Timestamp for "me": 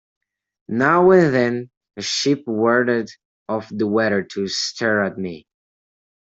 5.19-5.45